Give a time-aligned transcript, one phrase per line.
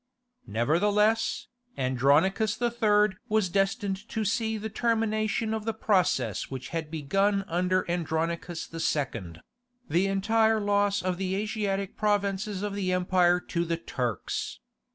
[0.47, 1.45] Nevertheless,
[1.77, 3.17] Andronicus III.
[3.29, 10.07] was destined to see the termination of the process which had begun under Andronicus II.—the
[10.07, 14.59] entire loss of the Asiatic provinces of the empire to the Turks.